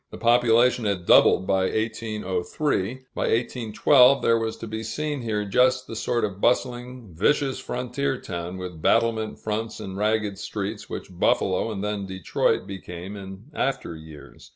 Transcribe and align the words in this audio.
The 0.09 0.17
population 0.17 0.85
had 0.85 1.05
doubled 1.05 1.45
by 1.45 1.65
1803. 1.65 3.01
By 3.13 3.21
1812 3.27 4.23
there 4.23 4.39
was 4.39 4.57
to 4.57 4.65
be 4.65 4.81
seen 4.81 5.21
here 5.21 5.45
just 5.45 5.85
the 5.85 5.95
sort 5.95 6.25
of 6.25 6.41
bustling, 6.41 7.13
vicious 7.13 7.59
frontier 7.59 8.19
town, 8.19 8.57
with 8.57 8.81
battlement 8.81 9.37
fronts 9.37 9.79
and 9.79 9.95
ragged 9.95 10.39
streets, 10.39 10.89
which 10.89 11.11
Buffalo 11.11 11.71
and 11.71 11.83
then 11.83 12.07
Detroit 12.07 12.65
became 12.65 13.15
in 13.15 13.51
after 13.53 13.95
years. 13.95 14.49